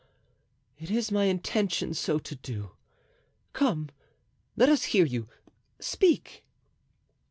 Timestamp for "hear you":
4.85-5.29